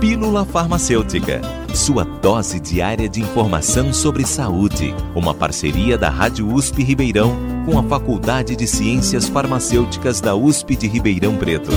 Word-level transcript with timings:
Pílula 0.00 0.44
Farmacêutica, 0.44 1.40
sua 1.74 2.04
dose 2.04 2.60
diária 2.60 3.08
de 3.08 3.22
informação 3.22 3.94
sobre 3.94 4.26
saúde. 4.26 4.94
Uma 5.14 5.32
parceria 5.32 5.96
da 5.96 6.10
Rádio 6.10 6.52
USP 6.52 6.82
Ribeirão 6.82 7.34
com 7.64 7.78
a 7.78 7.82
Faculdade 7.82 8.54
de 8.54 8.66
Ciências 8.66 9.26
Farmacêuticas 9.26 10.20
da 10.20 10.36
USP 10.36 10.76
de 10.76 10.86
Ribeirão 10.86 11.38
Preto. 11.38 11.70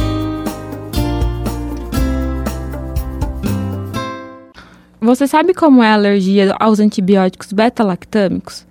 Você 4.99 5.25
sabe 5.25 5.53
como 5.53 5.81
é 5.81 5.87
a 5.87 5.93
alergia 5.93 6.53
aos 6.59 6.81
antibióticos 6.81 7.53
beta-lactâmicos? 7.53 8.67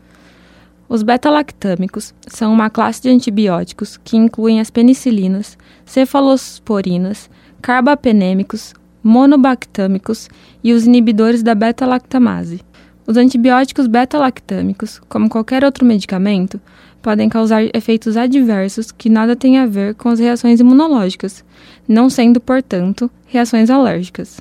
Os 0.91 1.03
beta-lactâmicos 1.03 2.15
são 2.27 2.53
uma 2.53 2.69
classe 2.69 3.01
de 3.01 3.09
antibióticos 3.09 3.96
que 3.96 4.19
incluem 4.19 4.61
as 4.61 4.69
penicilinas, 4.69 5.57
cefalosporinas, 5.87 7.30
carbapenêmicos, 7.62 8.75
monobactâmicos 9.09 10.29
e 10.63 10.75
os 10.75 10.87
inibidores 10.87 11.43
da 11.43 11.55
beta-lactamase. 11.55 12.61
Os 13.07 13.16
antibióticos 13.16 13.87
beta-lactâmicos, 13.87 15.01
como 15.09 15.30
qualquer 15.30 15.65
outro 15.65 15.87
medicamento, 15.87 16.61
podem 17.01 17.27
causar 17.27 17.65
efeitos 17.75 18.19
adversos 18.19 18.93
que 18.93 19.09
nada 19.09 19.35
têm 19.35 19.57
a 19.57 19.65
ver 19.65 19.95
com 19.95 20.11
as 20.11 20.21
reações 20.21 20.61
imunológicas, 20.61 21.43
não 21.89 22.11
sendo, 22.11 22.39
portanto, 22.39 23.11
reações 23.27 23.71
alérgicas. 23.71 24.41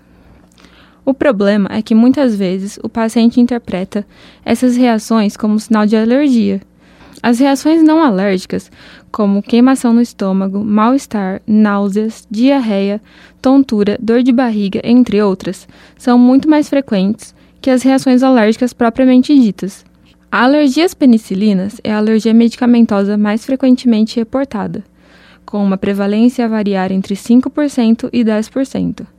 O 1.06 1.14
problema 1.14 1.70
é 1.72 1.82
que 1.82 1.96
muitas 1.96 2.36
vezes 2.36 2.78
o 2.84 2.90
paciente 2.90 3.40
interpreta 3.40 4.06
essas 4.44 4.76
reações 4.76 5.38
como 5.38 5.58
sinal 5.58 5.86
de 5.86 5.96
alergia. 5.96 6.60
As 7.22 7.40
reações 7.40 7.84
não 7.84 8.02
alérgicas, 8.02 8.72
como 9.12 9.42
queimação 9.42 9.92
no 9.92 10.02
estômago, 10.02 10.64
mal-estar, 10.64 11.42
náuseas, 11.48 12.28
diarreia, 12.30 13.02
tontura, 13.42 13.98
dor 14.00 14.22
de 14.22 14.32
barriga, 14.32 14.82
entre 14.84 15.22
outras, 15.22 15.68
são 15.98 16.18
muito 16.18 16.48
mais 16.50 16.70
frequentes 16.70 17.34
que 17.60 17.72
as 17.72 17.82
reações 17.82 18.22
alérgicas 18.22 18.72
propriamente 18.72 19.38
ditas. 19.38 19.84
A 20.32 20.44
alergia 20.44 20.86
às 20.86 20.94
penicilinas 20.94 21.82
é 21.84 21.92
a 21.92 21.98
alergia 21.98 22.34
medicamentosa 22.34 23.18
mais 23.18 23.46
frequentemente 23.46 24.18
reportada, 24.18 24.84
com 25.46 25.64
uma 25.64 25.78
prevalência 25.78 26.46
a 26.46 26.48
variar 26.48 26.92
entre 26.92 27.16
5% 27.16 28.10
e 28.14 28.24
10%. 28.24 29.17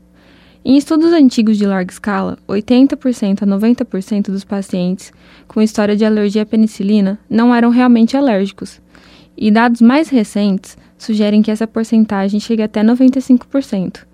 Em 0.71 0.77
estudos 0.77 1.15
antigos 1.15 1.57
de 1.57 1.65
larga 1.65 1.91
escala, 1.91 2.37
80% 2.47 3.43
a 3.43 3.47
90% 3.47 4.25
dos 4.25 4.45
pacientes 4.45 5.11
com 5.47 5.63
história 5.63 5.97
de 5.97 6.05
alergia 6.05 6.43
à 6.43 6.45
penicilina 6.45 7.19
não 7.27 7.55
eram 7.55 7.71
realmente 7.71 8.19
alérgicos, 8.19 8.79
e 9.35 9.51
dados 9.51 9.81
mais 9.81 10.11
recentes 10.11 10.77
sugerem 10.99 11.41
que 11.41 11.51
essa 11.51 11.67
porcentagem 11.67 12.39
chega 12.39 12.67
até 12.67 12.83
95%. 12.83 14.05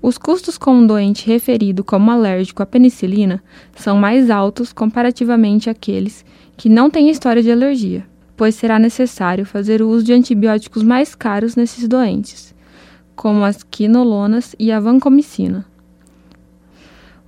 Os 0.00 0.16
custos 0.16 0.56
com 0.56 0.74
um 0.74 0.86
doente 0.86 1.26
referido 1.26 1.82
como 1.82 2.08
alérgico 2.12 2.62
à 2.62 2.66
penicilina 2.66 3.42
são 3.74 3.96
mais 3.96 4.30
altos 4.30 4.72
comparativamente 4.72 5.68
àqueles 5.68 6.24
que 6.56 6.68
não 6.68 6.88
têm 6.88 7.10
história 7.10 7.42
de 7.42 7.50
alergia, 7.50 8.06
pois 8.36 8.54
será 8.54 8.78
necessário 8.78 9.44
fazer 9.44 9.82
o 9.82 9.88
uso 9.88 10.04
de 10.04 10.12
antibióticos 10.12 10.84
mais 10.84 11.16
caros 11.16 11.56
nesses 11.56 11.88
doentes 11.88 12.56
como 13.18 13.44
as 13.44 13.64
quinolonas 13.64 14.54
e 14.60 14.70
a 14.70 14.78
vancomicina. 14.78 15.66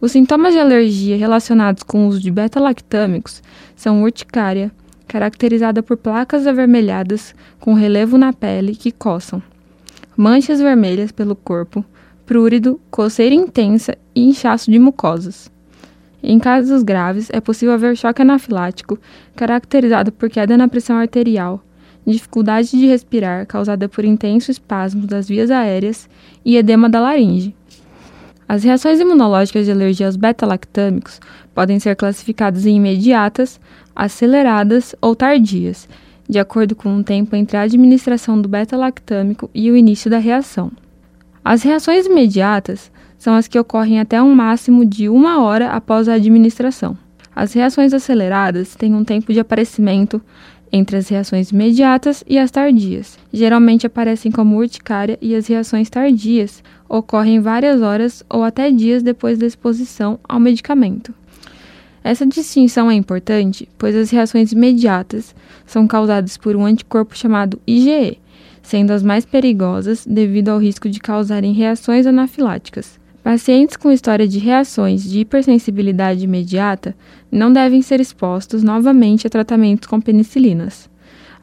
Os 0.00 0.12
sintomas 0.12 0.54
de 0.54 0.60
alergia 0.60 1.16
relacionados 1.16 1.82
com 1.82 2.04
o 2.04 2.08
uso 2.08 2.20
de 2.20 2.30
beta-lactâmicos 2.30 3.42
são 3.74 4.04
urticária, 4.04 4.70
caracterizada 5.08 5.82
por 5.82 5.96
placas 5.96 6.46
avermelhadas 6.46 7.34
com 7.58 7.74
relevo 7.74 8.16
na 8.16 8.32
pele 8.32 8.76
que 8.76 8.92
coçam, 8.92 9.42
manchas 10.16 10.60
vermelhas 10.60 11.10
pelo 11.10 11.34
corpo, 11.34 11.84
prurido, 12.24 12.80
coceira 12.88 13.34
intensa 13.34 13.98
e 14.14 14.24
inchaço 14.24 14.70
de 14.70 14.78
mucosas. 14.78 15.50
Em 16.22 16.38
casos 16.38 16.84
graves, 16.84 17.28
é 17.32 17.40
possível 17.40 17.74
haver 17.74 17.96
choque 17.96 18.22
anafilático, 18.22 18.96
caracterizado 19.34 20.12
por 20.12 20.30
queda 20.30 20.56
na 20.56 20.68
pressão 20.68 20.96
arterial, 20.96 21.64
dificuldade 22.06 22.70
de 22.70 22.86
respirar 22.86 23.46
causada 23.46 23.88
por 23.88 24.04
intenso 24.04 24.50
espasmo 24.50 25.06
das 25.06 25.28
vias 25.28 25.50
aéreas 25.50 26.08
e 26.44 26.56
edema 26.56 26.88
da 26.88 27.00
laringe. 27.00 27.54
As 28.48 28.64
reações 28.64 28.98
imunológicas 28.98 29.64
de 29.64 29.70
alergia 29.70 30.06
aos 30.06 30.16
beta-lactâmicos 30.16 31.20
podem 31.54 31.78
ser 31.78 31.94
classificadas 31.94 32.66
em 32.66 32.76
imediatas, 32.76 33.60
aceleradas 33.94 34.94
ou 35.00 35.14
tardias, 35.14 35.88
de 36.28 36.38
acordo 36.38 36.74
com 36.74 36.96
o 36.96 37.04
tempo 37.04 37.36
entre 37.36 37.56
a 37.56 37.62
administração 37.62 38.40
do 38.40 38.48
beta-lactâmico 38.48 39.48
e 39.54 39.70
o 39.70 39.76
início 39.76 40.10
da 40.10 40.18
reação. 40.18 40.72
As 41.44 41.62
reações 41.62 42.06
imediatas 42.06 42.90
são 43.18 43.34
as 43.34 43.46
que 43.46 43.58
ocorrem 43.58 44.00
até 44.00 44.20
um 44.22 44.34
máximo 44.34 44.84
de 44.84 45.08
uma 45.08 45.42
hora 45.42 45.70
após 45.70 46.08
a 46.08 46.14
administração. 46.14 46.96
As 47.34 47.52
reações 47.52 47.94
aceleradas 47.94 48.74
têm 48.74 48.94
um 48.94 49.04
tempo 49.04 49.32
de 49.32 49.40
aparecimento 49.40 50.20
entre 50.72 50.96
as 50.96 51.08
reações 51.08 51.50
imediatas 51.50 52.22
e 52.26 52.38
as 52.38 52.50
tardias. 52.50 53.18
Geralmente 53.32 53.86
aparecem 53.86 54.30
como 54.30 54.56
urticária 54.56 55.18
e 55.20 55.34
as 55.34 55.46
reações 55.46 55.90
tardias 55.90 56.62
ocorrem 56.88 57.40
várias 57.40 57.82
horas 57.82 58.22
ou 58.28 58.44
até 58.44 58.70
dias 58.70 59.02
depois 59.02 59.38
da 59.38 59.46
exposição 59.46 60.18
ao 60.28 60.38
medicamento. 60.38 61.14
Essa 62.02 62.24
distinção 62.24 62.90
é 62.90 62.94
importante, 62.94 63.68
pois 63.76 63.94
as 63.94 64.10
reações 64.10 64.52
imediatas 64.52 65.34
são 65.66 65.86
causadas 65.86 66.36
por 66.36 66.56
um 66.56 66.64
anticorpo 66.64 67.16
chamado 67.16 67.60
IgE, 67.66 68.18
sendo 68.62 68.92
as 68.92 69.02
mais 69.02 69.24
perigosas 69.24 70.06
devido 70.06 70.50
ao 70.50 70.58
risco 70.58 70.88
de 70.88 71.00
causarem 71.00 71.52
reações 71.52 72.06
anafiláticas. 72.06 72.99
Pacientes 73.22 73.76
com 73.76 73.92
história 73.92 74.26
de 74.26 74.38
reações 74.38 75.04
de 75.04 75.20
hipersensibilidade 75.20 76.24
imediata 76.24 76.96
não 77.30 77.52
devem 77.52 77.82
ser 77.82 78.00
expostos 78.00 78.62
novamente 78.62 79.26
a 79.26 79.30
tratamentos 79.30 79.86
com 79.86 80.00
penicilinas. 80.00 80.88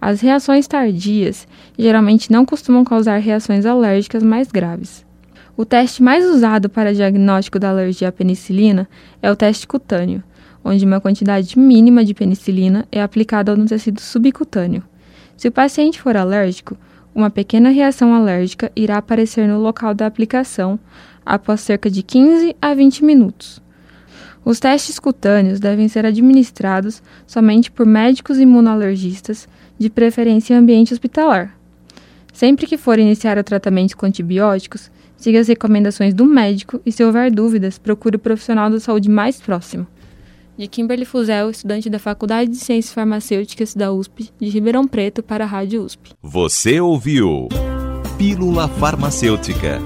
As 0.02 0.20
reações 0.20 0.68
tardias 0.68 1.48
geralmente 1.78 2.32
não 2.32 2.46
costumam 2.46 2.84
causar 2.84 3.20
reações 3.20 3.64
alérgicas 3.64 4.24
mais 4.24 4.52
graves. 4.52 5.06
O 5.56 5.66
teste 5.66 6.02
mais 6.02 6.26
usado 6.26 6.68
para 6.68 6.94
diagnóstico 6.94 7.60
da 7.60 7.70
alergia 7.70 8.10
à 8.10 8.12
penicilina 8.12 8.90
é 9.22 9.32
o 9.32 9.36
teste 9.36 9.68
cutâneo, 9.68 10.24
onde 10.64 10.84
uma 10.84 11.00
quantidade 11.00 11.58
mínima 11.60 12.04
de 12.04 12.14
penicilina 12.16 12.88
é 12.92 13.04
aplicada 13.04 13.56
no 13.56 13.66
tecido 13.66 14.02
subcutâneo. 14.02 14.84
Se 15.36 15.48
o 15.48 15.52
paciente 15.52 16.02
for 16.02 16.18
alérgico, 16.18 16.76
uma 17.18 17.32
pequena 17.32 17.70
reação 17.70 18.14
alérgica 18.14 18.72
irá 18.76 18.98
aparecer 18.98 19.48
no 19.48 19.60
local 19.60 19.96
da 19.96 20.06
aplicação 20.06 20.80
após 21.26 21.62
cerca 21.62 21.90
de 21.90 22.04
15 22.04 22.56
a 22.62 22.76
20 22.76 23.04
minutos. 23.04 23.60
Os 24.46 24.60
testes 24.60 25.00
cutâneos 25.00 25.60
devem 25.60 25.88
ser 25.88 26.06
administrados 26.06 27.02
somente 27.26 27.72
por 27.72 27.88
médicos 27.88 28.38
imunoalergistas, 28.38 29.50
de 29.80 29.90
preferência 29.90 30.54
em 30.54 30.58
ambiente 30.58 30.94
hospitalar. 30.94 31.58
Sempre 32.32 32.68
que 32.68 32.78
for 32.78 33.00
iniciar 33.00 33.40
o 33.40 33.44
tratamento 33.44 33.98
com 33.98 34.06
antibióticos, 34.06 34.92
siga 35.16 35.40
as 35.40 35.48
recomendações 35.48 36.14
do 36.14 36.24
médico 36.24 36.80
e, 36.86 36.92
se 36.92 37.04
houver 37.04 37.32
dúvidas, 37.32 37.80
procure 37.80 38.16
o 38.16 38.20
profissional 38.20 38.70
da 38.70 38.80
saúde 38.80 39.10
mais 39.10 39.42
próximo. 39.42 39.88
De 40.58 40.68
Kimberly 40.68 41.06
Fuzel, 41.06 41.50
estudante 41.50 41.90
da 41.90 42.00
Faculdade 42.00 42.50
de 42.50 42.58
Ciências 42.58 42.94
Farmacêuticas 42.94 43.76
da 43.76 43.92
USP, 43.92 44.32
de 44.40 44.50
Ribeirão 44.50 44.88
Preto, 44.88 45.22
para 45.22 45.44
a 45.44 45.48
Rádio 45.48 45.84
USP. 45.84 46.14
Você 46.22 46.82
ouviu 46.82 47.48
Pílula 48.18 48.68
Farmacêutica 48.68 49.80